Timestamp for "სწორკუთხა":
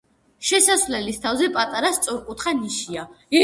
2.01-2.59